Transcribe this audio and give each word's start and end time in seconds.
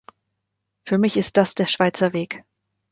Für 0.83 0.97
mich 0.97 1.15
ist 1.15 1.37
das 1.37 1.53
der 1.53 1.67
Schweizer 1.67 2.11
Weg. 2.11 2.43